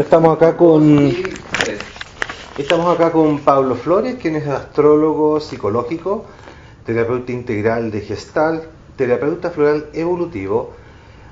[0.00, 1.12] Estamos acá con
[2.58, 6.24] estamos acá con Pablo Flores, quien es astrólogo psicológico,
[6.84, 8.64] terapeuta integral de Gestal,
[8.96, 10.72] terapeuta floral evolutivo,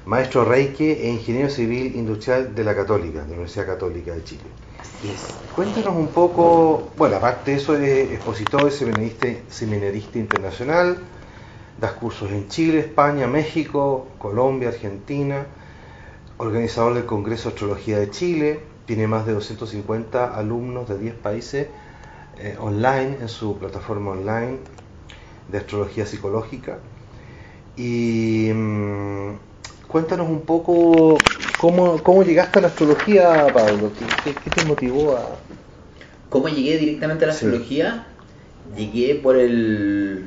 [0.06, 4.42] maestro Reiki e ingeniero civil industrial de la Católica, de la Universidad Católica de Chile.
[4.78, 5.34] Así es.
[5.56, 10.98] Cuéntanos un poco, bueno, aparte de eso, es expositor, seminarista, seminarista internacional,
[11.80, 15.46] das cursos en Chile, España, México, Colombia, Argentina,
[16.46, 21.68] organizador del Congreso de Astrología de Chile, tiene más de 250 alumnos de 10 países
[22.38, 24.58] eh, online en su plataforma online
[25.48, 26.78] de astrología psicológica.
[27.76, 29.34] Y mm,
[29.88, 31.16] cuéntanos un poco
[31.60, 33.90] cómo, cómo llegaste a la astrología, Pablo.
[34.24, 35.24] ¿Qué, qué- qué te motivó a...?
[36.28, 37.46] ¿Cómo llegué directamente a la Sí.
[37.46, 38.06] astrología?
[38.76, 40.24] Llegué por el...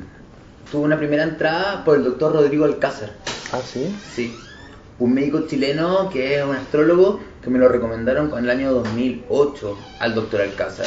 [0.70, 3.10] Tuve una primera entrada por el doctor Rodrigo Alcázar.
[3.52, 3.94] Ah, sí.
[4.14, 4.34] Sí.
[4.98, 9.78] Un médico chileno que es un astrólogo que me lo recomendaron con el año 2008
[10.00, 10.86] al doctor Alcázar.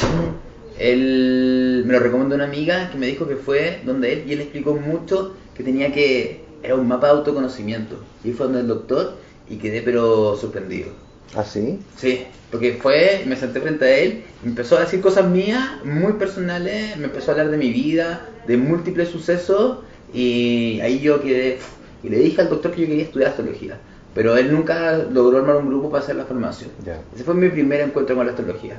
[0.78, 4.40] Él me lo recomendó una amiga que me dijo que fue donde él y él
[4.40, 7.96] explicó mucho que tenía que era un mapa de autoconocimiento.
[8.24, 9.16] Y fue donde el doctor
[9.48, 10.88] y quedé pero sorprendido.
[11.36, 11.78] Ah, sí.
[11.96, 16.96] Sí, porque fue, me senté frente a él, empezó a decir cosas mías, muy personales,
[16.96, 19.78] me empezó a hablar de mi vida, de múltiples sucesos,
[20.12, 21.58] y ahí yo quedé,
[22.02, 23.78] y le dije al doctor que yo quería estudiar astrología,
[24.14, 26.70] pero él nunca logró armar un grupo para hacer la formación.
[27.14, 28.76] Ese fue mi primer encuentro con la astrología.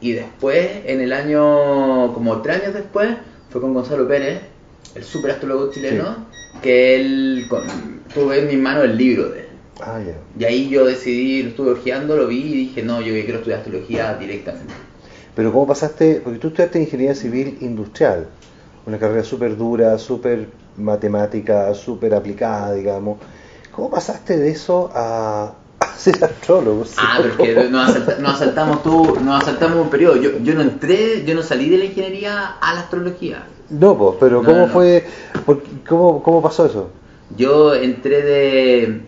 [0.00, 3.08] Y después, en el año, como tres años después,
[3.50, 4.40] fue con Gonzalo Pérez,
[4.94, 6.26] el super astrólogo chileno,
[6.60, 7.62] que él, con,
[8.12, 9.46] tuve en mis manos el libro de él.
[9.80, 10.14] Ah, ya.
[10.38, 13.60] Y ahí yo decidí, lo estuve ojeando, lo vi y dije, no, yo quiero estudiar
[13.60, 14.72] astrología directamente.
[15.34, 16.20] Pero ¿cómo pasaste?
[16.22, 18.26] Porque tú estudiaste ingeniería civil industrial,
[18.86, 23.18] una carrera súper dura, súper matemática, súper aplicada, digamos.
[23.74, 26.84] ¿Cómo pasaste de eso a, a ser astrólogo?
[26.98, 30.16] Ah, pero es que nos, asalta- nos asaltamos tú, nos asaltamos un periodo.
[30.16, 33.46] Yo, yo no entré, yo no salí de la ingeniería a la astrología.
[33.70, 34.72] No, pues, pero No, ¿cómo no, no.
[34.72, 35.06] fue?
[35.46, 36.90] por cómo, ¿Cómo pasó eso?
[37.36, 39.00] Yo entré de...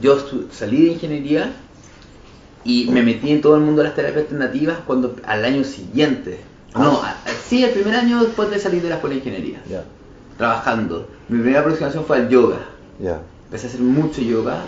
[0.00, 0.16] Yo
[0.50, 1.52] salí de ingeniería
[2.64, 6.40] y me metí en todo el mundo de las terapias alternativas cuando al año siguiente.
[6.74, 7.16] No, Ah.
[7.26, 9.62] a- sí, el primer año después de salir de la escuela de ingeniería.
[9.70, 9.84] Ya,
[10.38, 11.06] Trabajando.
[11.28, 12.56] Mi primera aproximación fue al yoga.
[12.98, 13.20] ya.
[13.54, 14.64] Empecé a hacer mucho yoga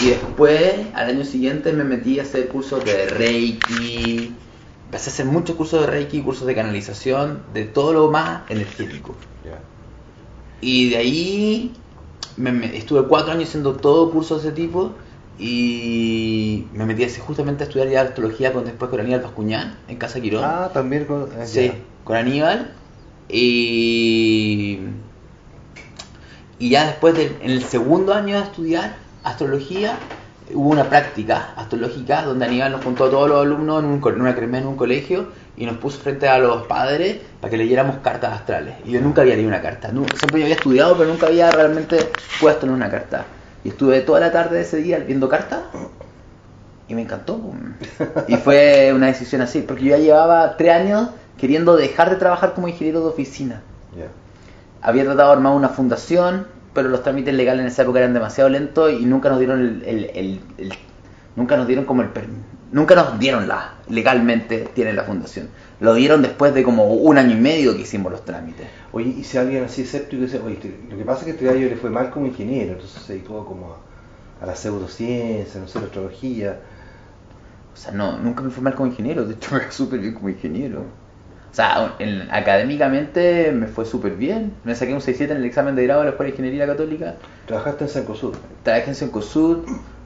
[0.00, 4.32] y después al año siguiente me metí a hacer cursos de Reiki.
[4.86, 9.14] Empecé a hacer muchos cursos de Reiki, cursos de canalización, de todo lo más energético.
[10.62, 11.76] Y de ahí
[12.38, 14.92] me- me- estuve cuatro años haciendo todo cursos de ese tipo
[15.38, 19.98] y me metí así justamente a estudiar ya astrología con, después con Aníbal Pascuñán en
[19.98, 20.44] Casa Quirón.
[20.46, 21.28] Ah, también con...
[21.38, 21.70] ah, Sí,
[22.04, 22.72] con Aníbal.
[23.28, 24.78] Y,
[26.64, 29.98] y ya después, del, en el segundo año de estudiar astrología,
[30.54, 34.20] hubo una práctica astrológica donde Aníbal nos juntó a todos los alumnos en, un, en
[34.22, 35.26] una crema en un colegio
[35.58, 38.76] y nos puso frente a los padres para que leyéramos cartas astrales.
[38.86, 41.98] Y yo nunca había leído una carta, siempre yo había estudiado, pero nunca había realmente
[42.40, 43.26] puesto en una carta.
[43.62, 45.64] Y estuve toda la tarde de ese día viendo cartas
[46.88, 47.42] y me encantó.
[48.26, 52.54] Y fue una decisión así, porque yo ya llevaba tres años queriendo dejar de trabajar
[52.54, 53.60] como ingeniero de oficina.
[53.94, 54.06] ya.
[54.80, 58.50] Había tratado de armar una fundación, pero los trámites legales en esa época eran demasiado
[58.50, 60.72] lentos y nunca nos dieron el, el- el- el-
[61.36, 62.08] nunca nos dieron como el
[62.72, 65.48] nunca nos dieron la legalmente tiene la fundación.
[65.80, 68.66] Lo dieron después de como un año y medio que hicimos los trámites.
[68.92, 71.44] Oye, y si alguien así escéptico dice, oye, este- lo que pasa es que este
[71.46, 73.74] gallo le fue mal como ingeniero, entonces se dedicó como
[74.40, 76.58] a, a la pseudociencia, no sé, la astrología.
[77.72, 80.14] O sea, no, nunca me fue mal como ingeniero, de hecho me fue súper bien
[80.14, 80.84] como ingeniero.
[81.54, 84.54] O sea, en- académicamente me fue súper bien.
[84.64, 87.14] Me saqué un 6-7 en el examen de grado de la Escuela de Ingeniería Católica.
[87.46, 88.34] Trabajaste en Sancosud.
[88.64, 89.58] Trabajé en Cencosud,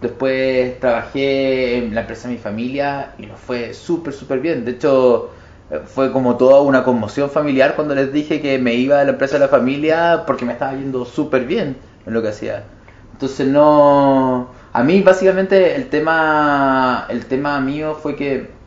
[0.02, 4.66] después trabajé en la empresa de mi familia y nos fue súper, súper bien.
[4.66, 5.30] De hecho,
[5.70, 9.12] eh, fue como toda una conmoción familiar cuando les dije que me iba a la
[9.12, 12.64] empresa de la familia porque me estaba yendo súper bien en lo que hacía.
[13.12, 14.50] Entonces no...
[14.74, 18.57] A mí básicamente el tema, el tema mío fue que...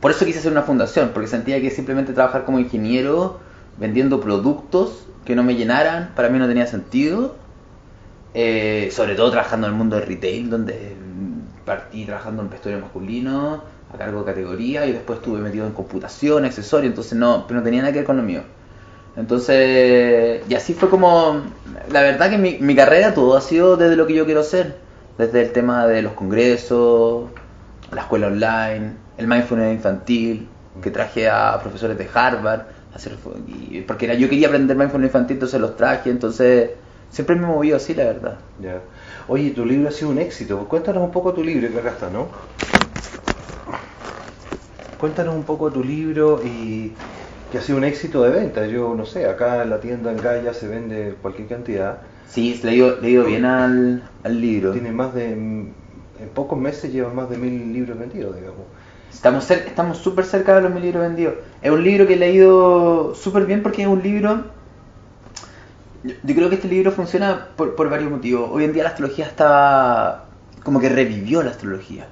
[0.00, 3.40] Por eso quise hacer una fundación, porque sentía que simplemente trabajar como ingeniero
[3.78, 7.36] vendiendo productos que no me llenaran, para mí no tenía sentido.
[8.32, 10.94] Eh, sobre todo trabajando en el mundo del retail, donde
[11.64, 13.62] partí trabajando en vestuario masculino,
[13.92, 17.64] a cargo de categoría, y después estuve metido en computación, accesorios, entonces no, pero no
[17.64, 18.42] tenía nada que ver con lo mío.
[19.16, 21.42] Entonces, y así fue como,
[21.90, 24.76] la verdad que mi, mi carrera todo ha sido desde lo que yo quiero hacer,
[25.18, 27.28] desde el tema de los congresos,
[27.90, 30.48] la escuela online, el mindfulness infantil,
[30.82, 32.60] que traje a profesores de Harvard,
[32.92, 33.16] a hacer,
[33.46, 36.70] y- porque era, yo quería aprender mindfulness infantil, entonces los traje, entonces
[37.10, 38.38] Siempre me he movido así, la verdad.
[38.60, 38.80] Ya.
[39.26, 40.56] Oye, tu libro ha sido un éxito.
[40.68, 42.28] Cuéntanos un poco tu libro, que acá está, ¿no?
[44.98, 46.94] Cuéntanos un poco tu libro y
[47.50, 48.66] que ha sido un éxito de venta.
[48.66, 51.98] Yo no sé, acá en la tienda en Gaia se vende cualquier cantidad.
[52.28, 54.70] Sí, le he ido bien al, al libro.
[54.72, 55.32] Tiene más de.
[55.32, 58.66] En pocos meses lleva más de mil libros vendidos, digamos.
[59.12, 61.34] Estamos cer- estamos súper cerca de los mil libros vendidos.
[61.62, 64.44] Es un libro que he leído súper bien porque es un libro...
[66.02, 68.48] Yo, yo creo que este libro funciona por, por varios motivos.
[68.52, 70.24] Hoy en día la astrología está...
[70.62, 72.06] como que revivió la astrología.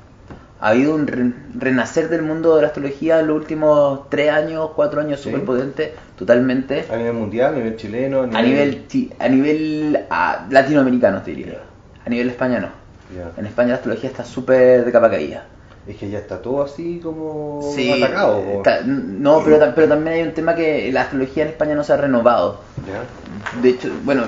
[0.60, 4.70] Ha habido un re- renacer del mundo de la astrología en los últimos tres años,
[4.74, 5.30] cuatro años, Sí.
[5.30, 6.84] súper potente, totalmente.
[6.92, 11.60] A nivel mundial, a nivel chileno, A nivel, ti- a nivel ah, latinoamericano, te diría.
[12.04, 12.68] A nivel España no.
[13.16, 13.30] Ya.
[13.38, 15.46] En España la astrología está súper de capa caída.
[15.88, 18.38] Es que ya está todo así como Sí, atacado.
[18.58, 21.82] está- no, pero, ta- pero también hay un tema que la astrología en España no
[21.82, 22.60] se ha renovado.
[22.86, 23.60] Ya.
[23.62, 24.24] De hecho, bueno,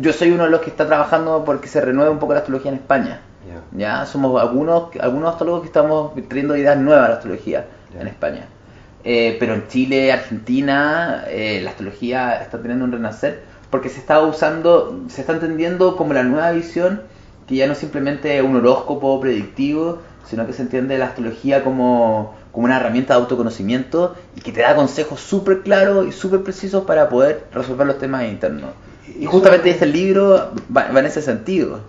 [0.00, 2.70] yo soy uno de los que está trabajando porque se renueve un poco la astrología
[2.70, 3.20] en España.
[3.46, 4.00] Ya.
[4.00, 8.00] Ya somos algunos algunos astrólogos que estamos trayendo ideas nuevas a la astrología Ya.
[8.00, 8.46] en España.
[9.04, 14.22] Eh, pero en Chile, Argentina, eh, la astrología está teniendo un renacer porque se está
[14.22, 17.02] usando, se está entendiendo como la nueva visión
[17.46, 22.34] que ya no es simplemente un horóscopo predictivo, sino que se entiende la astrología como,
[22.52, 26.84] como una herramienta de autoconocimiento y que te da consejos súper claros y súper precisos
[26.84, 28.70] para poder resolver los temas internos.
[29.18, 31.80] Y justamente este libro va, va en ese sentido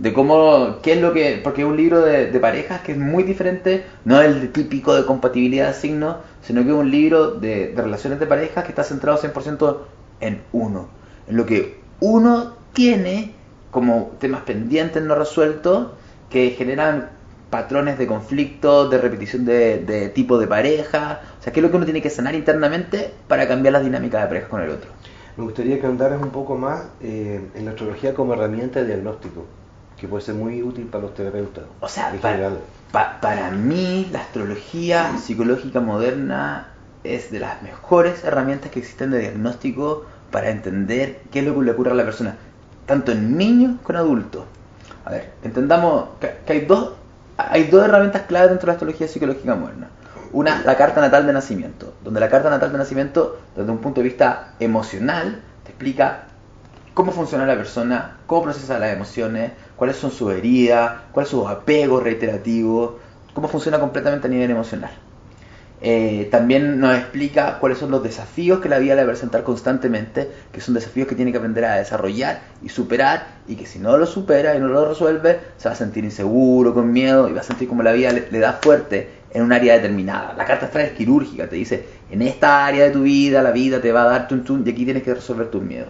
[0.00, 2.98] de cómo, qué es lo que, porque es un libro de, de parejas que es
[2.98, 7.32] muy diferente, no es el típico de compatibilidad de signos, sino que es un libro
[7.32, 9.76] de, de relaciones de parejas que está centrado 100%
[10.20, 10.88] en uno,
[11.28, 13.34] en lo que uno tiene
[13.70, 15.88] como temas pendientes no resueltos
[16.30, 17.10] que generan
[17.50, 21.70] patrones de conflicto, de repetición de, de tipo de pareja, o sea, qué es lo
[21.70, 24.90] que uno tiene que sanar internamente para cambiar las dinámicas de pareja con el otro.
[25.36, 29.44] Me gustaría que andaras un poco más eh, en la astrología como herramienta de diagnóstico,
[29.98, 31.64] que puede ser muy útil para los terapeutas.
[31.80, 32.50] O sea, en para,
[32.92, 36.68] pa- para mí la astrología psicológica moderna
[37.04, 41.64] es de las mejores herramientas que existen de diagnóstico para entender qué es lo que
[41.64, 42.36] le ocurre a la persona,
[42.86, 44.44] tanto en niños como en adultos.
[45.04, 46.92] A ver, entendamos que, que hay dos
[47.50, 49.88] hay dos herramientas claves dentro de la astrología psicológica moderna.
[50.32, 54.00] Una, la carta natal de nacimiento, donde la carta natal de nacimiento, desde un punto
[54.00, 56.26] de vista emocional, te explica
[56.94, 61.50] cómo funciona la persona, cómo procesa las emociones, cuáles son sus heridas, cuáles son sus
[61.50, 62.92] apegos reiterativos,
[63.34, 64.92] cómo funciona completamente a nivel emocional.
[65.82, 69.42] Eh, también nos explica cuáles son los desafíos que la vida le va a presentar
[69.44, 73.78] constantemente, que son desafíos que tiene que aprender a desarrollar y superar, y que si
[73.78, 77.32] no lo supera y no lo resuelve, se va a sentir inseguro, con miedo, y
[77.32, 80.34] va a sentir como la vida le, da fuerte en un área determinada.
[80.34, 83.80] La carta astral es quirúrgica, te dice, en esta área de tu vida, la vida
[83.80, 85.88] te va a dar tun tun, y aquí tienes que resolver tus miedos.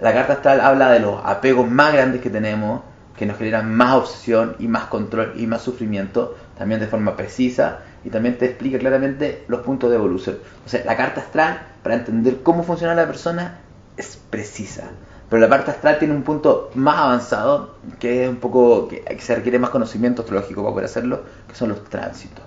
[0.00, 2.80] La carta astral habla de los apegos más grandes que tenemos,
[3.16, 7.80] que nos generan más obsesión y más control y más sufrimiento, también de forma precisa,
[8.04, 10.38] y también te explica claramente los puntos de evolución.
[10.64, 13.58] O sea, la carta astral, para entender cómo funciona la persona,
[13.96, 14.90] es precisa.
[15.28, 19.34] Pero la parte astral tiene un punto más avanzado, que es un poco, que, se
[19.34, 22.44] requiere más conocimiento astrológico para poder hacerlo, que son los tránsitos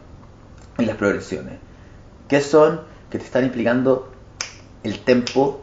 [0.78, 1.60] y las progresiones.
[2.28, 4.12] Que son, que te están implicando
[4.84, 5.62] el tiempo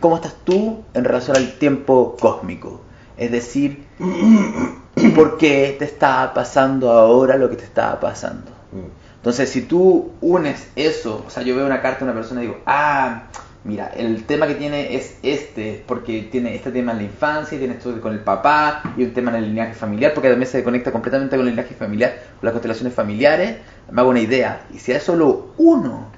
[0.00, 2.80] cómo estás tú en relación al tiempo cósmico.
[3.16, 3.84] Es decir,
[5.14, 8.50] por qué te está pasando ahora lo que te está pasando.
[8.72, 9.02] Mm.
[9.16, 12.46] Entonces, si tú unes eso, o sea, yo veo una carta de una persona y
[12.46, 13.28] digo, ah,
[13.62, 17.58] mira, el tema que tiene es este, porque tiene este tema en la infancia, y
[17.58, 20.64] tiene esto con el papá, y un tema en el linaje familiar, porque también se
[20.64, 23.58] conecta completamente con el linaje familiar, con las constelaciones familiares,
[23.90, 24.66] me hago una idea.
[24.74, 26.08] Y si a eso lo uno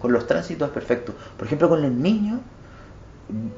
[0.00, 1.14] con los tránsitos es perfecto.
[1.36, 2.40] Por ejemplo, con los niños,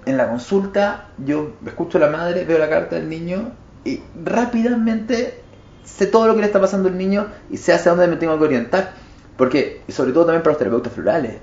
[0.07, 3.53] en la consulta, yo escucho a la madre, veo la carta del niño
[3.85, 5.41] y rápidamente
[5.85, 8.39] sé todo lo que le está pasando al niño y sé hacia dónde me tengo
[8.39, 8.93] que orientar.
[9.37, 11.37] Porque, y sobre todo también para los terapeutas florales.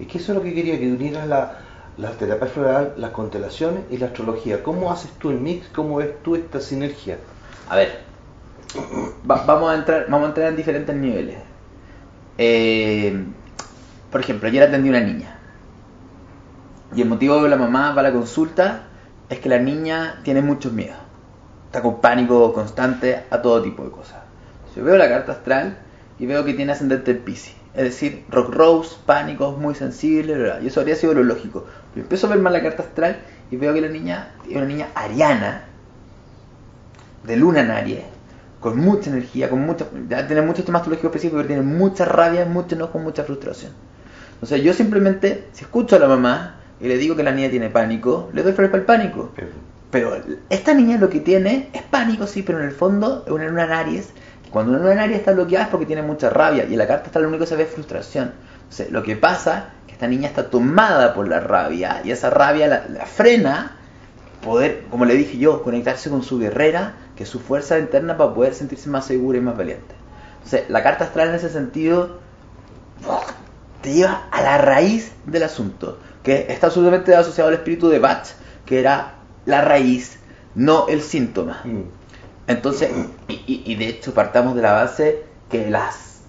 [0.00, 1.58] Es que eso es lo que quería, que unieras la,
[1.98, 4.62] la terapia floral, las constelaciones y la astrología.
[4.62, 5.68] ¿Cómo haces tú el mix?
[5.68, 7.18] ¿Cómo ves tú esta sinergia?
[7.68, 8.00] A ver,
[9.30, 11.36] va- vamos, a entrar, vamos a entrar en diferentes niveles.
[12.38, 13.24] Eh,
[14.10, 15.33] por ejemplo, ayer atendí a una niña.
[16.94, 18.82] Y el motivo de la mamá va a la consulta
[19.28, 20.96] es que la niña tiene muchos miedos.
[21.66, 24.18] Está con pánico constante a todo tipo de cosas.
[24.76, 25.78] Yo veo la carta astral
[26.18, 27.54] y veo que tiene ascendente en Pisces.
[27.74, 31.64] Es decir, rock rose, pánicos, muy sensible, y eso habría sido lo lógico.
[31.92, 33.18] Pero empiezo a ver más la carta astral
[33.50, 35.64] y veo que la niña es una niña ariana,
[37.24, 38.04] de luna en Aries,
[38.60, 42.44] con mucha energía, con mucha, ya tiene muchos temas astrológicos específicos, pero tiene mucha rabia,
[42.44, 43.72] mucho enojo, mucha frustración.
[44.40, 47.50] O sea, yo simplemente, si escucho a la mamá, y le digo que la niña
[47.50, 49.32] tiene pánico, le doy flores para el pánico.
[49.90, 50.16] Pero
[50.50, 53.64] esta niña lo que tiene es pánico, sí, pero en el fondo es una luna
[53.64, 54.10] en Aries.
[54.50, 56.86] Cuando una luna en Aries está bloqueada es porque tiene mucha rabia y en la
[56.86, 58.32] carta está lo único que se ve es frustración.
[58.64, 62.30] Entonces, lo que pasa es que esta niña está tomada por la rabia y esa
[62.30, 63.76] rabia la, frena
[64.42, 68.34] poder, como le dije yo, conectarse con su guerrera, que es su fuerza interna para
[68.34, 69.94] poder sentirse más segura y más valiente.
[70.38, 72.18] Entonces, la carta astral en ese sentido
[73.80, 78.26] te lleva a la raíz del asunto, que está absolutamente asociado al espíritu de Bach,
[78.66, 79.12] que era
[79.44, 80.18] la raíz,
[80.56, 81.60] no el síntoma.
[81.64, 81.82] Mm.
[82.46, 82.90] Entonces,
[83.28, 86.22] y, de hecho partamos de la base que, las,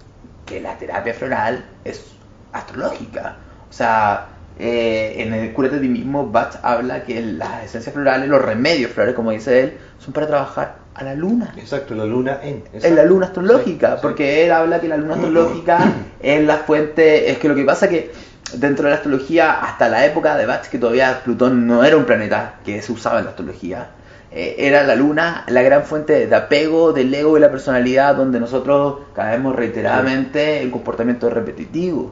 [0.46, 2.06] que la terapia floral es
[2.52, 3.38] astrológica.
[3.70, 4.28] O sea,
[4.60, 8.92] eh, en el Cúrate de ti mismo, Bach habla que las esencias florales, los remedios
[8.92, 11.54] florales, como dice él, son para trabajar a la luna.
[11.58, 12.64] Exacto, la luna en.
[12.74, 15.80] En la luna astrológica, porque él habla que la luna astrológica
[16.22, 18.12] es la fuente, es que lo que pasa que
[18.54, 22.06] dentro de la astrología, hasta la época de Bach, que todavía Plutón no era un
[22.06, 23.90] planeta que se usaba en la astrología,
[24.32, 28.40] eh, era la luna la gran fuente de apego del ego y la personalidad, donde
[28.40, 32.12] nosotros caemos reiteradamente en comportamiento repetitivo.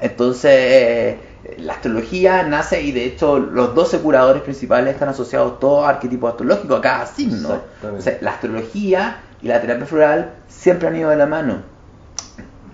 [0.00, 1.18] Entonces, eh,
[1.58, 6.32] la astrología nace y de hecho los 12 curadores principales están asociados todos a arquetipos
[6.32, 7.60] astrológicos, a cada signo.
[8.20, 11.62] la astrología y la terapia floral siempre han ido de la mano.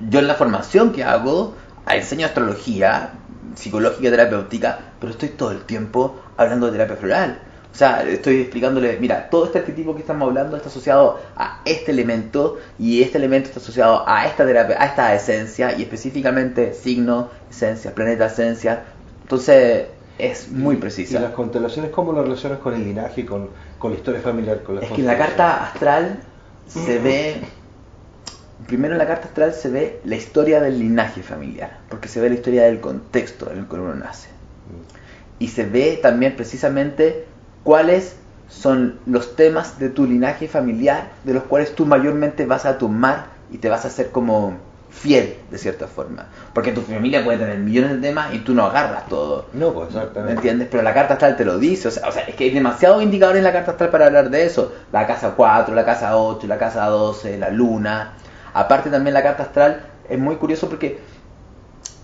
[0.09, 1.55] Yo en la formación que hago,
[1.97, 3.13] enseño astrología,
[3.55, 7.41] psicológica, terapéutica, pero estoy todo el tiempo hablando de terapia floral.
[7.73, 11.93] O sea, estoy explicándole, mira, todo este arquetipo que estamos hablando está asociado a este
[11.93, 17.29] elemento y este elemento está asociado a esta terapia, a esta esencia y específicamente signo,
[17.51, 18.85] esencia, planeta, esencia.
[19.23, 19.87] Entonces,
[20.19, 21.19] es muy precisa.
[21.19, 24.63] ¿Y las constelaciones cómo lo relacionas con el linaje, con, con la historia familiar?
[24.63, 26.21] Con es que en la carta astral
[26.67, 27.41] se ve
[28.67, 32.29] primero en la carta astral se ve la historia del linaje familiar, porque se ve
[32.29, 34.29] la historia del contexto en el que uno nace.
[35.39, 37.27] Y se ve también precisamente
[37.63, 38.17] cuáles
[38.49, 43.27] son los temas de tu linaje familiar de los cuales tú mayormente vas a tomar
[43.51, 44.57] y te vas a hacer como
[44.91, 46.27] fiel de cierta forma.
[46.53, 49.47] Porque tu familia puede tener millones de temas y tú no agarras todo.
[49.53, 50.33] No, pues exactamente.
[50.33, 50.69] ¿Me entiendes?
[50.71, 51.89] Pero la carta astral te lo dice.
[51.89, 54.31] O sea, o sea, es que hay demasiados indicadores en la carta astral para hablar
[54.31, 54.73] de eso.
[54.93, 58.15] La casa 4, la casa 8, la casa 12, la luna.
[58.55, 60.99] Aparte también la carta astral es muy curioso porque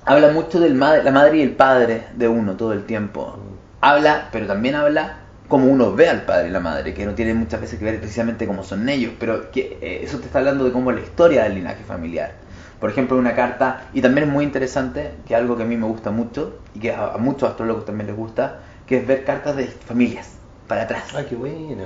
[0.05, 3.37] habla mucho de la madre y el padre de uno todo el tiempo.
[3.81, 7.35] Habla, pero también habla como uno ve al padre y la madre, que no tiene
[7.35, 10.65] muchas veces que ver precisamente cómo son ellos, pero que eh, eso te está hablando
[10.65, 12.33] de cómo es la historia del linaje familiar.
[12.81, 15.77] Por ejemplo, una carta, y también es muy interesante, que es algo que a mí
[15.77, 19.57] me gusta mucho, y que a, muchos astrólogos también les gusta, que es ver cartas
[19.57, 20.33] de familias,
[20.67, 21.05] para atrás.
[21.15, 21.85] ¡Ay, qué buena!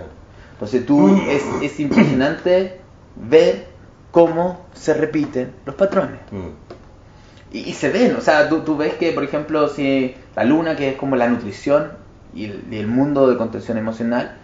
[0.53, 2.81] Entonces tú, es, es impresionante
[3.17, 3.67] ver
[4.11, 6.21] cómo se repiten los patrones.
[6.31, 6.49] Mm.
[7.51, 10.91] Y, se ven, o sea, tú, tú, ves que, por ejemplo, si la luna, que
[10.91, 11.93] es como la nutrición
[12.35, 14.37] y el, mundo de contención emocional,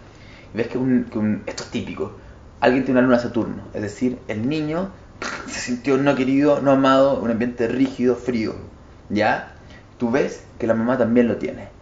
[0.54, 2.12] ves que, un, esto es típico.
[2.61, 4.88] Alguien tiene una luna Saturno, es decir, el niño
[5.47, 8.54] se sintió no querido, no amado, un ambiente rígido, frío.
[9.11, 9.52] ¿Ya?
[9.99, 11.74] Tú ves que la mamá también lo tiene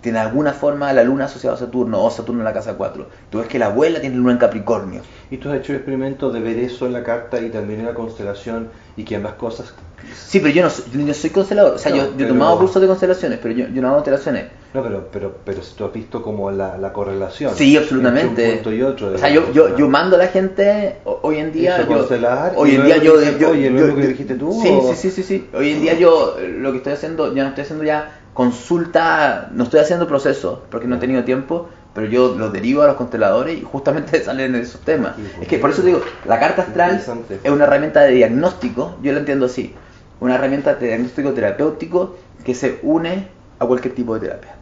[0.00, 3.06] tiene alguna forma la luna asociada a Saturno o Saturno en la casa 4.
[3.30, 5.02] Tú ves que la abuela tiene luna en Capricornio.
[5.30, 7.86] ¿Y tú has hecho el experimento de ver eso en la carta y también en
[7.86, 9.74] la constelación y que ambas cosas...
[10.14, 11.74] Sí, pero yo no soy, yo soy constelador.
[11.74, 14.44] O sea, yo, he tomado cursos de constelaciones, pero yo, yo no hago constelaciones.
[14.72, 17.52] No, pero, pero, pero tú has visto como la, la correlación.
[17.54, 18.28] Sí, absolutamente.
[18.28, 19.08] Entre un punto y otro.
[19.08, 21.80] O sea, yo, yo, yo mando a la gente hoy en día.
[21.80, 23.14] Yo, constelar, hoy en día yo.
[23.14, 24.60] Oye, lo que dijiste tú.
[24.62, 25.48] Sí, sí, sí, sí, sí.
[25.52, 29.64] Hoy en día yo lo que estoy haciendo, ya no estoy haciendo ya consulta, no
[29.64, 33.58] estoy haciendo proceso porque no he tenido tiempo, pero yo lo derivo a los consteladores
[33.58, 35.16] y justamente salen esos temas.
[35.40, 37.02] es que por eso digo, la carta astral
[37.42, 39.74] es una herramienta de diagnóstico, yo lo entiendo así,
[40.20, 42.14] una herramienta de diagnóstico terapéutico
[42.44, 43.26] que se une
[43.58, 44.54] a cualquier tipo de terapia.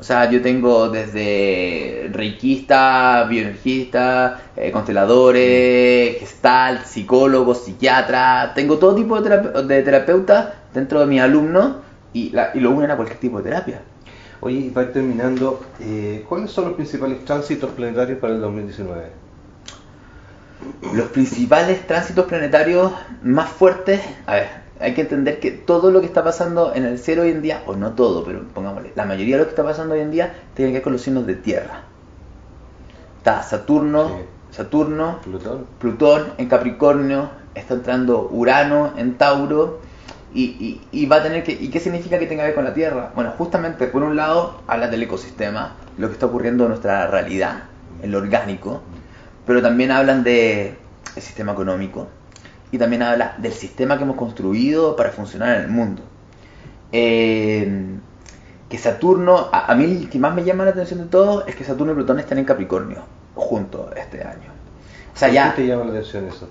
[0.00, 9.20] O sea, yo tengo desde reikista, bioenergista, eh, consteladores, gestal, psicólogos, psiquiatra, tengo todo tipo
[9.20, 13.82] de, de terapeutas dentro de mis alumnos y, lo unen a cualquier tipo de terapia.
[14.40, 19.06] Oye, y para ir terminando, eh, ¿cuáles son los principales tránsitos planetarios para el 2019?
[20.94, 24.48] Los principales tránsitos planetarios más fuertes, a ver,
[24.80, 27.62] hay que entender que todo lo que está pasando en el cielo hoy en día,
[27.66, 30.34] o no todo, pero pongámosle, la mayoría de lo que está pasando hoy en día
[30.54, 31.82] tiene que ver con los signos de tierra.
[33.18, 35.66] Está Saturno, Saturno, Plutón.
[35.80, 39.80] Plutón en Capricornio, está entrando Urano en Tauro,
[40.34, 41.52] y, va a tener que...
[41.52, 43.12] ¿Y qué significa que tenga que ver con la Tierra?
[43.14, 47.64] Bueno, justamente por un lado habla del ecosistema, lo que está ocurriendo en nuestra realidad,
[48.02, 48.82] en lo orgánico,
[49.46, 50.74] pero también hablan del
[51.16, 52.08] sistema económico
[52.70, 56.02] y también habla del sistema que hemos construido para funcionar en el mundo.
[56.92, 57.96] Eh,
[58.68, 61.56] que Saturno, a, a mí el que más me llama la atención de todo es
[61.56, 63.02] que Saturno y Plutón están en Capricornio
[63.34, 64.52] juntos este año.
[65.14, 66.48] O sea, ¿Por ya, qué te llama la atención eso?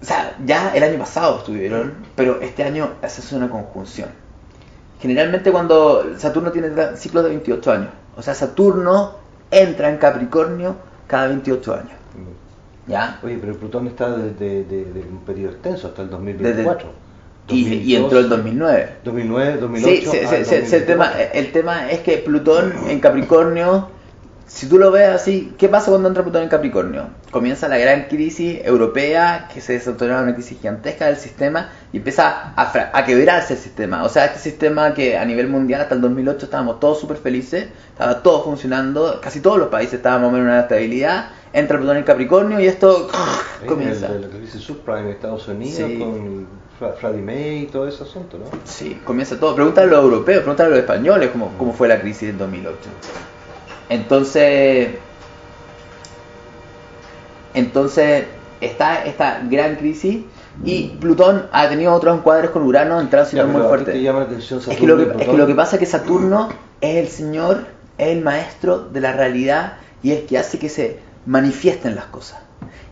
[0.00, 4.08] O sea, ya el año pasado estuvieron, pero este año esa es una conjunción.
[5.00, 9.16] Generalmente cuando Saturno tiene ciclos de 28 años, o sea, Saturno
[9.50, 11.92] entra en Capricornio cada 28 años.
[12.86, 13.18] ¿Ya?
[13.22, 17.06] Oye, pero Plutón está desde de, de un periodo extenso hasta el 2024.
[17.48, 18.96] Y, y entró el 2009.
[19.04, 20.10] 2009, 2008.
[20.10, 21.38] Sí, el, tema, 2024.
[21.38, 23.88] el tema es que Plutón en Capricornio,
[24.46, 27.08] si tú lo ves así, ¿qué pasa cuando entra Plutón en Capricornio?
[27.32, 32.52] Comienza la gran crisis europea, que se desatorna una crisis gigantesca del sistema y empieza
[32.56, 34.04] a, a quebrarse el sistema.
[34.04, 37.66] O sea, este sistema que a nivel mundial hasta el 2008 estábamos todos súper felices,
[37.90, 42.60] estaba todo funcionando, casi todos los países estábamos en una estabilidad, entra Plutón en Capricornio
[42.60, 43.08] y esto
[43.62, 44.08] Eh, comienza.
[44.08, 45.98] La crisis subprime en Estados Unidos Sí.
[45.98, 46.46] con
[47.00, 48.44] Freddie May y todo ese asunto, ¿no?
[48.64, 49.54] Sí, comienza todo.
[49.56, 52.76] Pregúntale a los europeos, pregúntale a los españoles cómo, cómo fue la crisis del 2008.
[53.88, 54.90] Entonces,
[57.54, 58.26] entonces
[58.60, 60.24] está esta gran crisis
[60.64, 63.92] y Plutón ha tenido otros encuadres con Urano en tránsito muy pero ¿a ti fuerte.
[63.92, 65.30] te llama la atención Es que, lo que, es Plutón?
[65.30, 66.48] que lo que pasa es que Saturno
[66.80, 67.66] es el señor,
[67.98, 72.40] es el maestro de la realidad y es que hace que se manifiesten las cosas.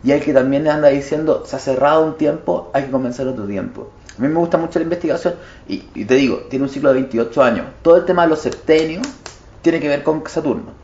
[0.03, 3.47] Y el que también anda diciendo, se ha cerrado un tiempo, hay que comenzar otro
[3.47, 3.91] tiempo.
[4.19, 5.35] A mí me gusta mucho la investigación
[5.67, 7.67] y, y te digo, tiene un ciclo de 28 años.
[7.83, 9.07] Todo el tema de los septenios
[9.63, 10.84] tiene que ver con Saturno.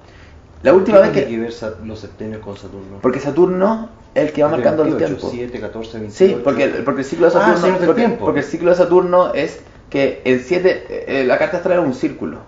[0.62, 1.50] La última ¿Qué vez tiene que...
[1.50, 2.98] que ver los septenios con Saturno?
[3.00, 5.30] Porque Saturno es el que va de marcando el 28, tiempo.
[5.32, 6.14] 7, 14, 28.
[6.34, 8.24] Sí, porque, porque el ciclo de Ah, Saturno, del porque, tiempo.
[8.24, 11.94] porque el ciclo de Saturno es que en siete, eh, la carta astral es un
[11.94, 12.38] círculo.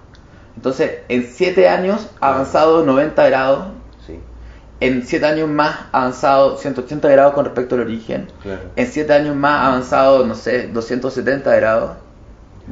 [0.54, 3.64] Entonces, en 7 años ha avanzado 90 grados,
[4.07, 4.19] Sí,
[4.81, 8.61] en 7 años más ha avanzado 180 grados con respecto al origen, claro.
[8.76, 11.92] en 7 años más ha avanzado, no sé, 270 grados,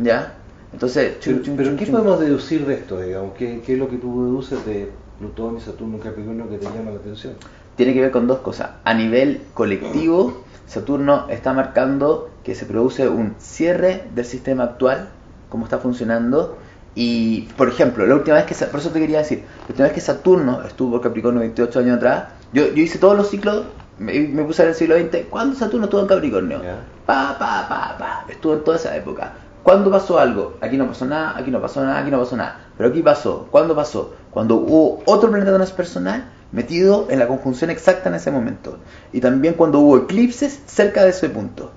[0.00, 0.34] ¿ya?
[0.74, 3.32] Entonces, chun, Pero, chun, pero chun, ¿qué podemos deducir de esto, digamos?
[3.36, 4.90] ¿Qué, qué es lo que tú deduces de
[5.20, 7.34] Plutón y Saturno en Capricornio que te llama la atención?
[7.80, 8.72] tiene que ver con dos cosas.
[8.84, 15.08] A nivel colectivo, Saturno está marcando que se produce un cierre del sistema actual,
[15.48, 16.58] como está funcionando.
[16.94, 19.94] Y, por ejemplo, la última vez que, por eso te quería decir, la última vez
[19.94, 23.64] que Saturno estuvo por Capricornio 28 años atrás, yo, yo hice todos los ciclos,
[23.98, 26.62] me, me puse en el siglo XX, ¿cuándo Saturno estuvo en Capricornio?
[26.62, 26.80] Ya.
[27.06, 29.32] Pa, pa, pa, pa, estuvo en toda esa época.
[29.62, 30.56] ¿Cuándo pasó algo?
[30.60, 32.68] Aquí no pasó nada, aquí no pasó nada, aquí no pasó nada.
[32.76, 33.46] Pero aquí pasó.
[33.50, 34.14] ¿Cuándo pasó?
[34.30, 38.78] Cuando hubo otro planeta transpersonal metido en la conjunción exacta en ese momento.
[39.12, 41.72] Y también cuando hubo eclipses cerca de ese punto.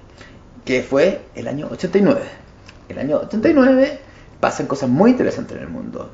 [0.64, 2.22] Que fue el año 89.
[2.88, 4.00] El año 89
[4.40, 6.10] pasan cosas muy interesantes en el mundo.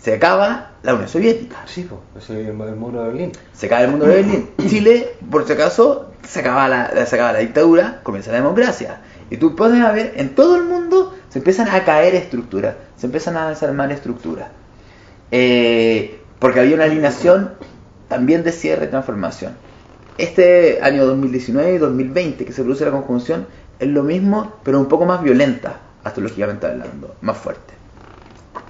[0.00, 1.58] Se acaba la Unión Soviética.
[1.66, 3.32] Sí, pues, es el, muro de Berlín.
[3.52, 4.50] Se acaba el mundo de Berlín.
[4.68, 9.00] Chile, por si acaso, se acaba la, se acaba la dictadura, comienza la democracia.
[9.32, 13.38] Y tú puedes ver, en todo el mundo se empiezan a caer estructuras, se empiezan
[13.38, 14.50] a desarmar estructuras.
[15.30, 17.52] Eh, porque había una alineación
[18.08, 19.54] también de cierre y transformación.
[20.18, 23.46] Este año 2019 y 2020 que se produce la conjunción
[23.78, 27.72] es lo mismo, pero un poco más violenta, astrológicamente hablando, más fuerte.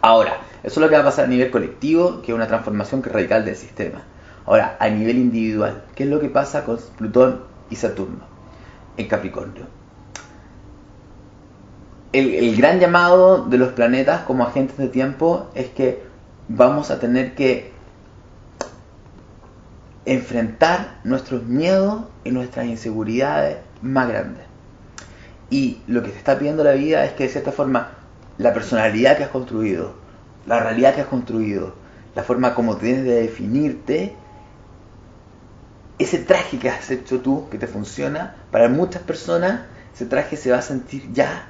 [0.00, 3.02] Ahora, eso es lo que va a pasar a nivel colectivo, que es una transformación
[3.02, 4.04] radical del sistema.
[4.46, 8.20] Ahora, a nivel individual, ¿qué es lo que pasa con Plutón y Saturno
[8.96, 9.81] en Capricornio?
[12.12, 16.02] El, gran llamado de los planetas como agentes de tiempo es que
[16.48, 17.72] vamos a tener que
[20.04, 24.44] enfrentar nuestros miedos y nuestras inseguridades más grandes.
[25.48, 27.92] Y lo que te está pidiendo la vida es que de cierta forma
[28.36, 29.94] la personalidad que has construido,
[30.46, 31.74] la realidad que has construido,
[32.14, 34.14] la forma como tienes de definirte,
[35.98, 39.62] ese traje que has hecho tú, que te funciona, para muchas personas
[39.94, 41.48] ese traje se va a sentir ya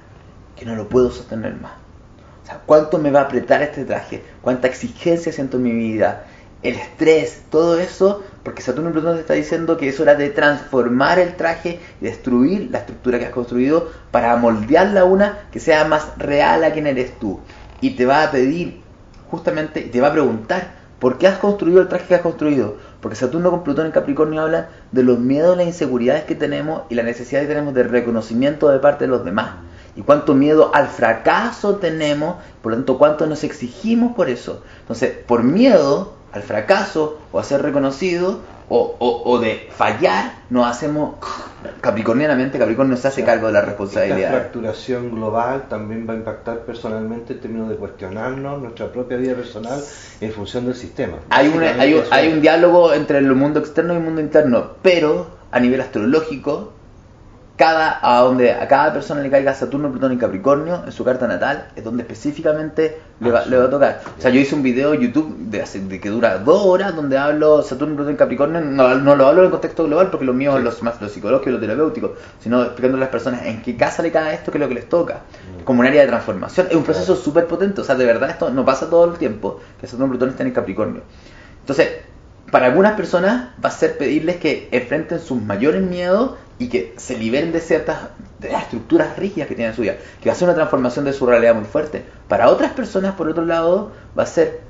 [0.57, 1.73] que no lo puedo sostener más.
[2.43, 4.23] O sea, ¿cuánto me va a apretar este traje?
[4.41, 6.25] ¿Cuánta exigencia siento en mi vida?
[6.63, 10.31] El estrés, todo eso, porque Saturno y Plutón te está diciendo que es hora de
[10.31, 15.61] transformar el traje y destruir la estructura que has construido para moldearla a una que
[15.61, 17.41] sea más real a quien eres tú.
[17.81, 18.81] Y te va a pedir,
[19.31, 22.77] justamente, te va a preguntar, ¿por qué has construido el traje que has construido?
[23.01, 26.95] Porque Saturno con Plutón en Capricornio hablan de los miedos, las inseguridades que tenemos y
[26.95, 29.51] la necesidad que tenemos de reconocimiento de parte de los demás
[29.97, 34.63] y cuánto miedo al fracaso tenemos, por lo tanto, cuánto nos exigimos por eso.
[34.81, 40.67] Entonces, por miedo al fracaso o a ser reconocido o, o- o de fallar, nos
[40.67, 41.17] hacemos
[41.81, 44.31] capricornianamente, Capricornio se hace cargo de la responsabilidad.
[44.31, 49.81] fracturación global también va a impactar personalmente en términos de cuestionarnos nuestra propia vida personal
[50.21, 51.19] en función del sistema.
[51.31, 54.71] Hay, una- hay, un- hay un diálogo entre el mundo externo y el mundo interno,
[54.83, 56.73] pero a nivel astrológico,
[57.63, 61.29] cada, a donde a cada persona le caiga Saturno, Plutón y Capricornio en su carta
[61.29, 64.01] natal, es donde específicamente le va, le va a tocar.
[64.19, 67.17] O sea, yo hice un video YouTube de, hace- de que dura dos horas donde
[67.19, 68.61] hablo Saturno, Plutón y Capricornio.
[68.61, 71.09] No, no lo hablo en el contexto global porque lo mío es los, más lo
[71.09, 74.51] psicológico y lo terapéutico, sino explicando a las personas en qué casa le cae esto,
[74.51, 75.21] qué es lo que les toca.
[75.65, 76.67] Como un área de transformación.
[76.69, 77.81] Es un proceso súper potente.
[77.81, 80.53] O sea, de verdad esto no pasa todo el tiempo que Saturno, Plutón estén en
[80.53, 81.03] Capricornio.
[81.61, 81.89] Entonces,
[82.51, 87.17] para algunas personas va a ser pedirles que enfrenten sus mayores miedos y que se
[87.19, 87.99] liberen de ciertas
[88.39, 91.05] de las estructuras rígidas que tienen en su vida, que va a ser una transformación
[91.05, 92.05] de su realidad muy fuerte.
[92.29, 94.61] Para otras personas, por otro lado, va a ser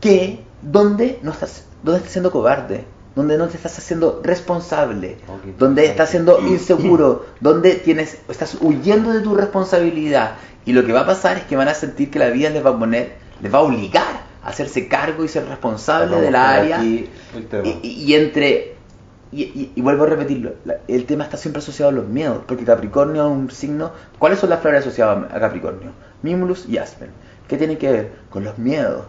[0.00, 5.56] que donde no estás, donde estás siendo cobarde, donde no te estás haciendo responsable, Ok.
[5.58, 10.34] donde estás siendo inseguro, donde tienes, estás huyendo de tu responsabilidad.
[10.66, 12.64] Y lo que va a pasar es que van a sentir que la vida les
[12.64, 16.30] va a poner, les va a obligar a hacerse cargo y ser responsable Vamos de
[16.30, 16.82] la área.
[16.82, 18.73] y entre.
[19.34, 22.42] Y, y- y vuelvo a repetirlo, la- el tema está siempre asociado a los miedos,
[22.46, 23.90] porque Capricornio es un signo.
[24.18, 25.90] ¿Cuáles son las flores asociadas a Capricornio?
[26.22, 27.10] Mimulus y Aspen.
[27.48, 28.12] ¿Qué tienen que ver?
[28.30, 29.06] Con los miedos.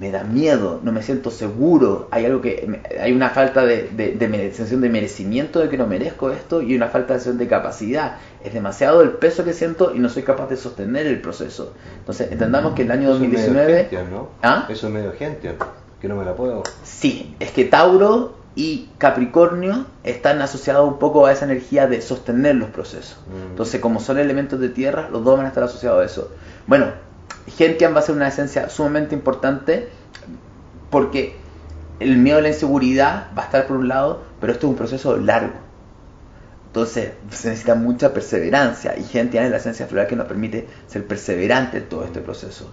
[0.00, 4.12] Me da miedo, no me siento seguro, hay algo que hay una falta de, de,
[4.16, 7.46] de sensación de merecimiento de que no merezco esto y una falta de sensación de
[7.46, 8.16] capacidad.
[8.42, 11.72] Es demasiado el peso que siento y no soy capaz de sostener el proceso.
[12.00, 13.78] Entonces, entendamos que el año Eso es medio 2019...
[13.82, 14.28] Gentian, ¿no?
[14.42, 14.66] ¿Ah?
[14.68, 15.54] Eso es medio Gentian,
[16.00, 16.64] que no me la puedo.
[16.82, 22.56] Sí, es que Tauro y Capricornio están asociados un poco a esa energía de sostener
[22.56, 23.18] los procesos.
[23.28, 23.50] Mm.
[23.50, 26.30] Entonces, como son elementos de tierra, los dos van a estar asociados a eso.
[26.66, 26.86] Bueno,
[27.56, 29.88] Gentian va a ser una esencia sumamente importante
[30.90, 31.36] porque
[31.98, 34.76] el miedo a la inseguridad va a estar por un lado, pero esto es un
[34.76, 35.54] proceso largo.
[36.66, 41.06] Entonces se necesita mucha perseverancia y Gentian es la esencia floral que nos permite ser
[41.06, 42.70] perseverante en todo este proceso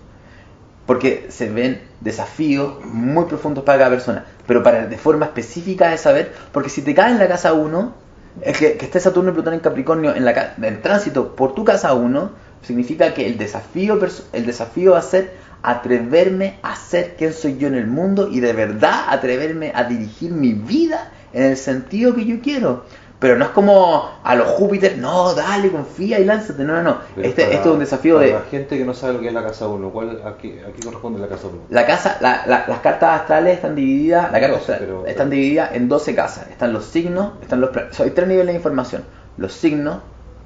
[0.89, 5.99] porque se ven desafíos muy profundos para cada persona, pero para de forma específica de
[5.99, 7.93] saber, porque si te cae en la casa 1,
[8.41, 11.63] es que, que esté Saturno y Plutón en Capricornio en, la, en tránsito por tu
[11.63, 12.31] casa 1,
[12.63, 13.99] significa que el desafío,
[14.33, 18.39] el desafío va a ser atreverme a ser quien soy yo en el mundo y
[18.39, 22.85] de verdad atreverme a dirigir mi vida en el sentido que yo quiero.
[23.19, 26.63] Pero no es como a los Júpiter, no, dale, confía y lánzate.
[26.63, 26.97] No, no, no.
[27.15, 29.19] Pero Este, para- este es un desafío para de, la gente que no sabe lo
[29.19, 31.57] que es la casa 1, ¿cuál, a, qué, a qué corresponde la casa 1?
[31.69, 35.89] La casa, la- la- las cartas astrales están divididas, la carta pero- están divididas en
[35.89, 36.47] 12 casas.
[36.49, 37.99] Están los signos, están los planetas.
[37.99, 39.03] hay tres niveles de información:
[39.37, 39.97] los signos,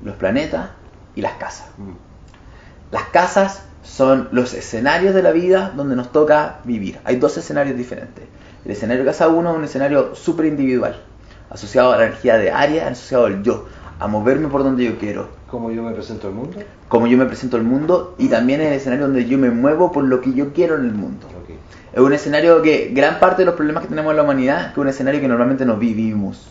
[0.04, 0.70] los planetas
[1.16, 1.68] y las casas.
[1.78, 1.92] Mm.
[2.92, 7.00] Las casas son los escenarios de la vida donde nos toca vivir.
[7.04, 8.24] Hay dos escenarios diferentes.
[8.66, 11.00] El escenario de casa 1 es un escenario súper individual,
[11.54, 13.66] asociado a la energía de área, asociado al yo,
[14.00, 16.58] a moverme por donde yo quiero, ¿Cómo yo me presento al mundo?
[16.88, 19.92] como yo me presento al mundo y también es el escenario donde yo me muevo
[19.92, 21.28] por lo que yo quiero en el mundo.
[21.94, 24.78] Es un escenario que gran parte de los problemas que tenemos en la humanidad es
[24.78, 26.48] un escenario que normalmente no vivimos.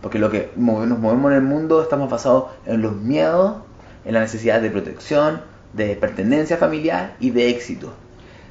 [0.00, 3.58] Porque lo que nos movemos en el mundo estamos basados en los miedos,
[4.04, 5.42] en la necesidad de protección,
[5.74, 7.92] de pertenencia familiar y de éxito.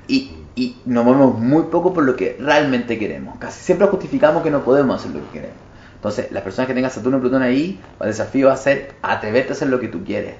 [0.07, 3.37] Y, y nos movemos muy poco por lo que realmente queremos.
[3.37, 5.68] Casi siempre justificamos que no podemos hacer lo que queremos.
[5.99, 9.51] Entonces, las personas que tengan Saturno y Plutón ahí, el desafío va a ser atreverte
[9.51, 10.35] a hacer lo que tú quieres.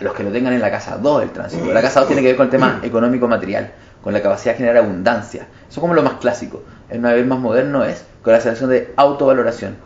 [0.00, 1.70] Los que lo tengan en la casa 2, el tránsito.
[1.72, 4.78] La casa 2 tiene que ver con el tema económico-material, con la capacidad de generar
[4.78, 5.48] abundancia.
[5.68, 6.62] Eso es como lo más clásico.
[6.88, 9.76] El nivel más moderno es con la sensación de autovaloración.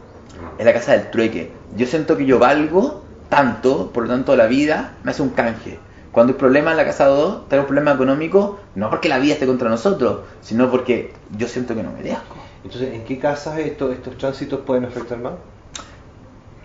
[0.59, 1.51] Es la casa del trueque.
[1.77, 5.81] Yo siento que yo valgo tanto, por lo tanto la vida me hace un canje.
[6.12, 9.35] Cuando hay problemas en la casa 2, tengo un problema económico, no porque la vida
[9.35, 12.37] esté contra nosotros, sino porque yo siento que no merezco.
[12.64, 15.33] Entonces, ¿en qué casas esto- estos tránsitos pueden afectar más?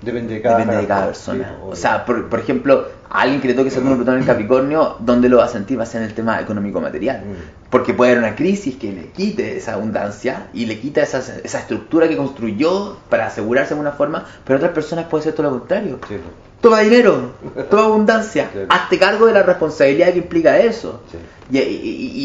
[0.01, 1.57] Depende de cada, Depende de cada persona.
[1.65, 5.29] o sea, por, por ejemplo, a alguien que le toque Saturno Plutón en Capricornio, ¿dónde
[5.29, 5.79] lo va a sentir?
[5.79, 7.21] Va a ser en el tema económico-material.
[7.21, 7.69] Mm.
[7.71, 11.59] Porque puede haber una crisis que le quite esa abundancia y le quita esa, esa
[11.59, 15.59] estructura que construyó para asegurarse de una forma, pero otras personas puede ser todo lo
[15.59, 15.97] contrario.
[16.07, 16.15] Sí,
[16.65, 17.33] Toma dinero,
[17.69, 21.03] toma abundancia, hazte cargo de la responsabilidad que implica eso.
[21.11, 21.17] sí.
[21.51, 21.61] Y, y-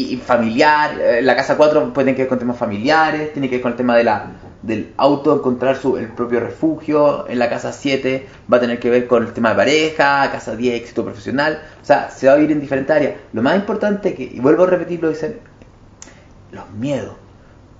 [0.09, 3.47] y- y familiar, eh, la casa 4 puede tener que ver con temas familiares, tiene
[3.47, 4.31] que ver con el tema de la,
[4.63, 8.89] del auto, encontrar su, el propio refugio, en la casa 7 va a tener que
[8.89, 12.35] ver con el tema de pareja, casa 10 éxito profesional, o sea, se va a
[12.37, 13.13] vivir en diferentes áreas.
[13.33, 15.37] Lo más importante que, y vuelvo a repetirlo, dicen,
[16.51, 17.13] los miedos.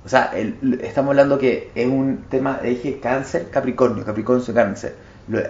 [0.06, 4.94] O sea, el- estamos hablando que es un tema, dije, cáncer, Capricornio, Capricornio, cáncer.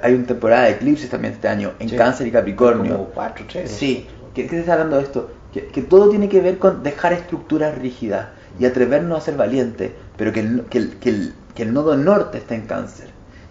[0.02, 1.96] Hay una temporada de eclipses también este año, en Sí.
[1.96, 2.94] cáncer y Capricornio.
[2.94, 3.72] Como cuatro, tres.
[3.72, 5.32] Sí, ¿qué, qué te está hablando de esto?
[5.54, 8.28] Que, que todo tiene que ver con dejar estructuras rígidas
[8.60, 11.96] y atrevernos a ser valientes, pero que el, que el, que el, que el nodo
[11.98, 13.08] norte está en cáncer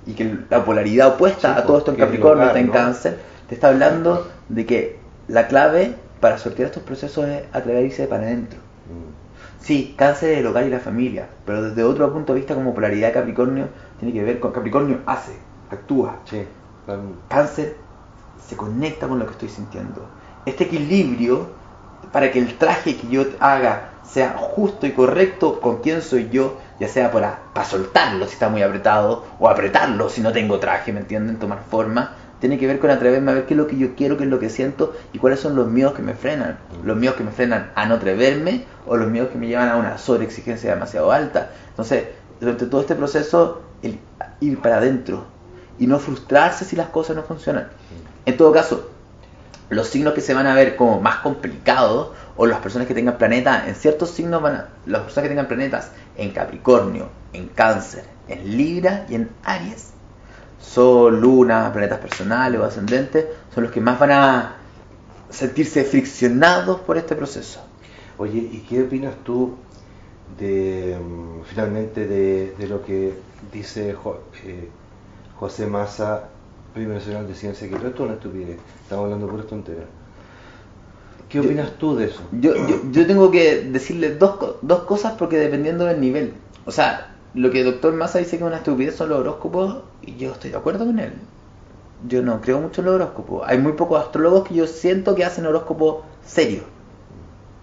[0.06, 2.72] y que la polaridad opuesta Sí, a todo esto en Capricornio está en ¿no?
[2.72, 8.22] cáncer, te está hablando de que la clave para sortear estos procesos es atreverse para
[8.24, 8.58] adentro.
[8.58, 9.62] Mm.
[9.64, 12.72] Sí, cáncer es el hogar y la familia, pero desde otro punto de vista como
[12.74, 13.66] polaridad Capricornio
[13.98, 15.32] tiene que ver con Capricornio hace,
[15.70, 16.16] actúa.
[16.24, 16.46] Sí.
[17.28, 17.76] Cáncer
[18.46, 20.06] se conecta con lo que estoy sintiendo.
[20.46, 21.48] Este equilibrio,
[22.12, 26.58] para que el traje que yo haga sea justo y correcto con quién soy yo,
[26.80, 30.92] ya sea para, para soltarlo si está muy apretado, o apretarlo si no tengo traje,
[30.92, 31.38] ¿me entienden?
[31.38, 34.16] Tomar forma, tiene que ver con atreverme a ver qué es lo que yo quiero,
[34.16, 36.58] qué es lo que siento y cuáles son los miedos que me frenan.
[36.82, 39.76] Los miedos que me frenan a no atreverme o los miedos que me llevan a
[39.76, 41.50] una sobreexigencia demasiado alta.
[41.68, 42.04] Entonces,
[42.40, 44.00] durante todo este proceso, el
[44.40, 45.26] ir para adentro
[45.80, 47.68] y no frustrarse si las cosas no funcionan.
[48.26, 48.90] En todo caso,
[49.70, 53.18] los signos que se van a ver como más complicados o las personas que tengan
[53.18, 58.04] planetas en ciertos signos van a, las personas que tengan planetas en Capricornio, en Cáncer,
[58.28, 59.94] en Libra y en Aries
[60.60, 64.56] Sol, Luna, planetas personales o ascendentes, son los que más van a
[65.30, 67.60] sentirse friccionados por este proceso.
[68.18, 69.56] Oye, ¿y qué opinas tú
[70.38, 73.14] de mm, finalmente de, lo que
[73.50, 73.96] dice
[74.44, 74.68] eh,
[75.40, 76.24] José Massa,
[76.74, 79.86] Premio Nacional de Ciencia, que todo esto es una estupidez, estamos hablando pura tontería.
[81.30, 82.20] ¿Qué opinas tú de eso?
[82.32, 86.34] Yo, yo, yo tengo que decirle dos, dos cosas porque dependiendo del nivel.
[86.66, 89.84] O sea, lo que el doctor Massa dice que es una estupidez son los horóscopos
[90.02, 91.14] y yo estoy de acuerdo con él.
[92.06, 93.42] Yo no creo mucho en los horóscopos.
[93.46, 96.64] Hay muy pocos astrólogos que yo siento que hacen horóscopos serios.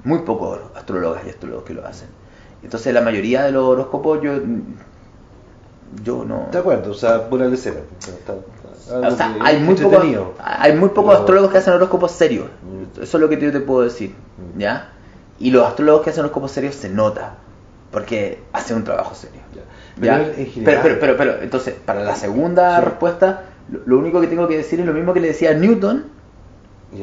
[0.03, 2.07] Muy pocos astrólogos y astrólogos que lo hacen.
[2.63, 4.39] Entonces la mayoría de los horóscopos yo
[6.03, 6.47] yo no...
[6.51, 7.81] De acuerdo, o sea, pura de cera.
[8.89, 10.03] O sea, hay muy, pocos,
[10.39, 12.47] hay muy pocos astrólogos que hacen horóscopos serios.
[12.63, 13.01] Mm.
[13.01, 14.11] Eso es lo que yo te puedo decir.
[14.55, 14.59] Mm.
[14.59, 14.89] ¿Ya?
[15.39, 17.35] Y los astrólogos que hacen horóscopos serios se nota
[17.91, 19.41] porque hace un trabajo serio.
[19.99, 23.43] Pero, pero, pero, entonces, para la segunda respuesta,
[23.85, 26.05] lo, único que tengo que decir es lo mismo que le decía Newton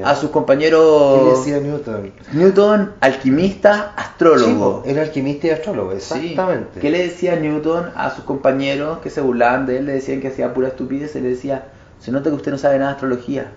[0.02, 1.20] a sus compañeros.
[1.20, 2.12] ¿Qué decía Newton?
[2.32, 4.82] Newton, alquimista, astrólogo.
[4.86, 6.80] era alquimista y astrólogo, exactamente.
[6.80, 9.86] ¿Qué le decía Newton a sus compañeros que se burlaban de él?
[9.86, 11.14] Le decían que hacía pura estupidez.
[11.16, 11.68] Y le decía:
[12.00, 13.52] Se nota que usted no sabe nada de astrología.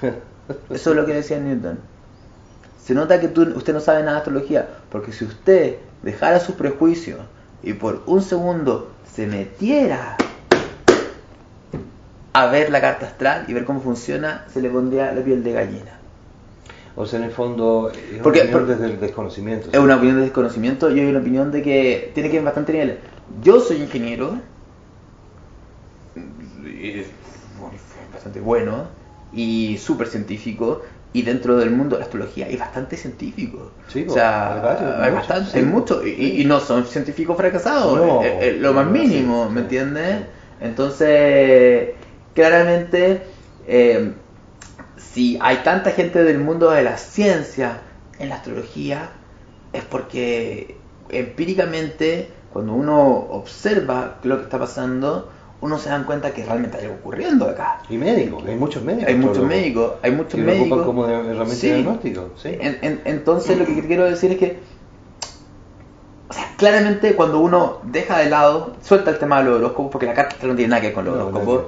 [0.70, 1.78] Eso es lo que decía Newton.
[2.82, 7.18] Se nota que usted no sabe nada de astrología, porque si usted dejara sus prejuicios
[7.62, 10.16] y por un segundo se metiera
[12.36, 15.52] a ver la carta astral y ver cómo funciona, se le pondría la piel de
[15.54, 15.98] gallina.
[16.94, 19.70] O sea, en el fondo es una opinión desde el desconocimiento.
[19.72, 22.74] Es una opinión de desconocimiento y hay una opinión de que tiene que ir bastante
[22.74, 22.96] niveles.
[23.42, 24.38] Yo soy ingeniero,
[26.14, 27.04] y,
[28.12, 28.84] bastante bueno
[29.32, 30.82] y súper científico,
[31.14, 33.70] y dentro del mundo de la astrología hay bastante científicos.
[33.88, 37.98] Sí, o sea, hay, bastante, hay mucho, y, no son científicos fracasados,
[38.58, 40.26] lo más mínimo, ¿me entiendes?
[40.60, 41.95] Entonces,
[42.36, 43.22] claramente,
[43.66, 44.12] eh,
[44.96, 47.80] si hay tanta gente del mundo de la ciencia
[48.20, 49.10] en la astrología,
[49.72, 50.76] es porque
[51.08, 55.30] empíricamente, cuando uno observa lo que está pasando,
[55.62, 57.80] uno se dan cuenta que realmente hay algo ocurriendo acá.
[57.88, 59.08] Y médicos, hay muchos médicos.
[59.08, 60.84] Hay muchos médicos, hay muchos médicos.
[60.84, 62.30] como herramienta de diagnóstico.
[62.36, 62.58] Sí.
[62.60, 64.58] entonces lo que quiero decir es que,
[66.56, 70.36] claramente cuando uno deja de lado, suelta el tema de los horóscopos, porque la carta
[70.46, 71.64] no tiene nada que ver con los horóscopos.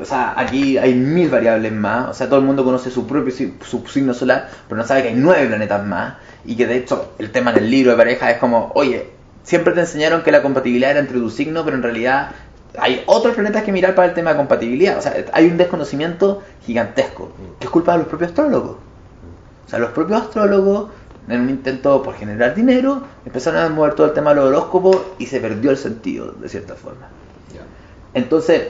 [0.00, 2.08] O sea, aquí hay mil variables más.
[2.10, 5.08] O sea, todo el mundo conoce su propio su signo solar, pero no sabe que
[5.08, 6.14] hay nueve planetas más.
[6.44, 9.10] Y que de hecho el tema en el libro de pareja es como, oye,
[9.42, 12.30] siempre te enseñaron que la compatibilidad era entre tu signo, pero en realidad
[12.78, 14.98] hay otros planetas que mirar para el tema de compatibilidad.
[14.98, 18.76] O sea, hay un desconocimiento gigantesco, que es culpa de los propios astrólogos.
[19.66, 20.90] O sea, los propios astrólogos,
[21.28, 25.02] en un intento por generar dinero, empezaron a mover todo el tema de los horóscopos
[25.18, 27.08] y se perdió el sentido, de cierta forma.
[28.12, 28.68] Entonces,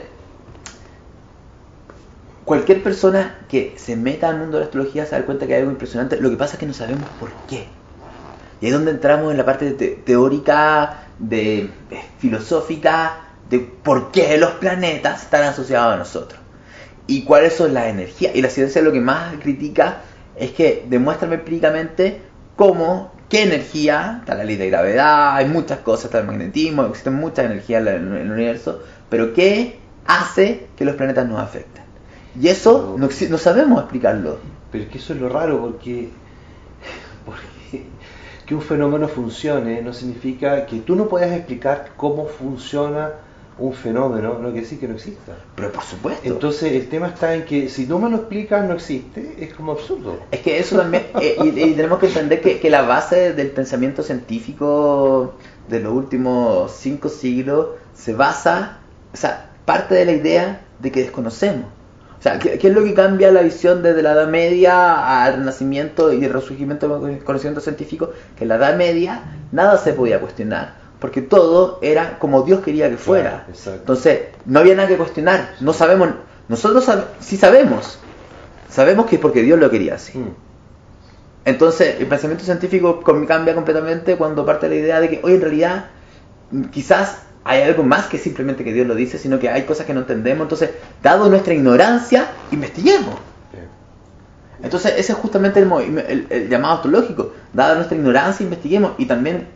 [2.45, 5.61] cualquier persona que se meta al mundo de la astrología se da cuenta que hay
[5.61, 6.21] algo impresionante.
[6.21, 7.67] Lo que pasa es que no sabemos por qué.
[8.61, 9.71] Y ahí es donde entramos en la parte
[10.05, 11.71] teórica, de
[12.19, 16.41] filosófica, de por qué los planetas están asociados a nosotros
[17.07, 18.35] y cuáles son las energías.
[18.37, 20.03] Y la ciencia lo que más critica
[20.37, 22.23] es que demuestra empíricamente
[22.61, 27.15] cómo, qué energía, está la ley de gravedad, hay muchas cosas, está el magnetismo, existen
[27.15, 31.83] muchas energías en el universo, pero qué hace que los planetas nos afecten.
[32.39, 34.41] Y eso no, no sabemos explicarlo.
[34.71, 36.11] Pero es que eso es lo raro, porque,
[37.25, 37.87] porque
[38.45, 43.13] que un fenómeno funcione no significa que tú no puedas explicar cómo funciona
[43.61, 45.33] un fenómeno, no quiere decir que no exista.
[45.55, 46.27] Pero por supuesto.
[46.27, 49.73] Entonces el tema está en que si no me lo explicas no existe, es como
[49.73, 50.19] absurdo.
[50.31, 54.03] Es que eso también, eh, y, tenemos que entender que, que, la base del pensamiento
[54.03, 55.35] científico
[55.69, 58.79] de los últimos cinco siglos se basa,
[59.13, 61.67] o sea, parte de la idea de que desconocemos.
[62.19, 66.13] O sea, ¿qué, es lo que cambia la visión desde la Edad Media al Renacimiento
[66.13, 68.11] y el resurgimiento del conocimiento científico?
[68.37, 72.91] Que en la Edad Media nada se podía cuestionar porque todo era como Dios quería
[72.91, 73.47] que fuera.
[73.67, 76.11] Entonces, no había nada que cuestionar, no sabemos,
[76.49, 76.89] Nosotros
[77.21, 77.99] sí sabemos,
[78.69, 80.19] sabemos que es porque Dios lo quería así.
[80.19, 80.35] Mm.
[81.47, 85.41] Entonces, el pensamiento científico cambia completamente cuando parte de la idea de que hoy en
[85.41, 85.87] realidad
[86.71, 89.95] quizás hay algo más que simplemente que Dios lo dice, sino que hay cosas que
[89.95, 90.43] no entendemos.
[90.45, 90.71] Entonces,
[91.03, 93.17] dado nuestra ignorancia, investiguemos.
[94.63, 97.33] Entonces, ese es justamente el, llamado astrológico.
[97.55, 98.93] Dado nuestra ignorancia, investiguemos.
[98.99, 99.49] Y también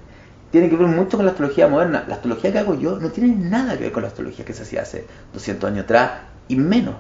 [0.55, 2.05] tiene que ver mucho con la astrología moderna.
[2.07, 4.63] La astrología que hago yo no tiene nada que ver con la astrología que se
[4.63, 6.13] hacía hace 200 años atrás
[6.47, 6.95] y menos.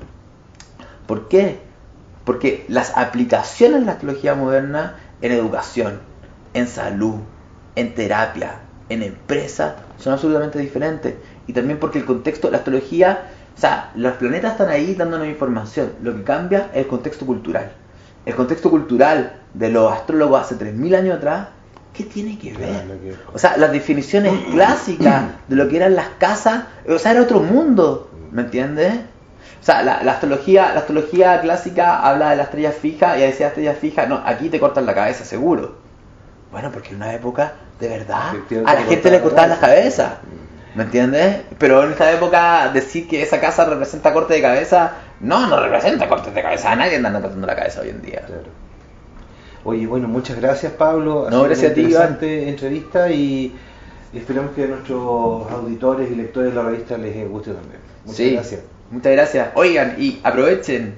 [1.06, 1.60] ¿Por qué?
[2.24, 6.00] Porque las aplicaciones de la astrología moderna en educación,
[6.52, 7.14] en salud,
[7.76, 11.14] en terapia, en empresa, son absolutamente diferentes.
[11.46, 15.92] Y también porque el contexto, la astrología, o sea, los planetas están ahí dándonos información.
[16.02, 17.70] Lo que cambia es el contexto cultural.
[18.26, 21.50] El contexto cultural de los astrólogos hace 3.000 años atrás,
[21.94, 22.85] ¿qué tiene que ver?
[23.33, 27.40] O sea, las definiciones clásicas de lo que eran las casas, o sea, era otro
[27.40, 28.92] mundo, ¿me entiendes?
[29.61, 33.72] O sea, la, astrología, la astrología clásica habla de la estrella fija y decía estrella
[33.72, 35.76] fija, no, aquí te cortan la cabeza, seguro.
[36.52, 38.35] Bueno, porque en una época, de verdad,
[38.66, 40.18] a la gente le cortaban la cabeza.
[40.74, 41.42] ¿Me entiendes?
[41.59, 46.09] Pero en esta época decir que esa casa representa corte de cabeza, no, no representa
[46.09, 46.72] corte de cabeza.
[46.72, 48.22] A nadie anda cortando la cabeza hoy en día.
[49.64, 51.29] Oye, bueno, muchas gracias Pablo.
[51.31, 53.55] no, gracias a ti, interesante entrevista y
[54.12, 57.81] esperamos que a nuestros auditores y lectores de la revista les guste también.
[58.05, 58.61] Muchas gracias.
[58.90, 59.48] Muchas gracias.
[59.55, 60.94] Oigan, y aprovechen.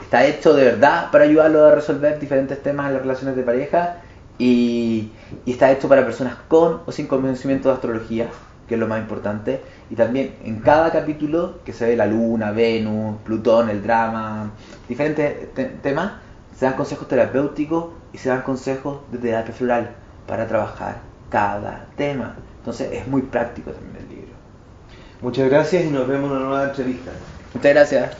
[0.00, 3.96] Está hecho de verdad para ayudarlos a resolver diferentes temas en las relaciones de pareja
[4.38, 5.10] y,
[5.44, 8.28] está hecho para personas con o sin conocimiento de astrología,
[8.68, 9.60] que es lo más importante.
[9.90, 14.52] Y también en cada capítulo que se ve la luna, Venus, Plutón, el drama,
[14.88, 16.12] diferentes temas,
[16.58, 19.90] se dan consejos terapéuticos y se dan consejos de terapia floral
[20.26, 20.98] para trabajar
[21.30, 22.36] cada tema.
[22.58, 24.32] Entonces es muy práctico también el libro.
[25.20, 27.10] Muchas gracias y nos vemos en una nueva entrevista.
[27.54, 28.16] Muchas gracias.